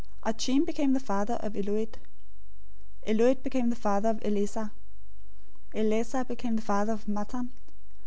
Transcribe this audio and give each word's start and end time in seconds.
Achim 0.23 0.65
became 0.65 0.93
the 0.93 0.99
father 0.99 1.35
of 1.41 1.53
Eliud. 1.53 1.93
001:015 1.93 1.97
Eliud 3.15 3.43
became 3.43 3.69
the 3.69 3.75
father 3.75 4.09
of 4.09 4.25
Eleazar. 4.25 4.71
Eleazar 5.75 6.23
became 6.23 6.55
the 6.55 6.61
father 6.63 6.93
of 6.93 7.05
Matthan. 7.05 7.49